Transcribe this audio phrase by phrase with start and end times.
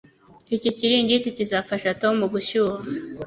[0.55, 2.77] Iki kiringiti kizafasha Tom gushyuha.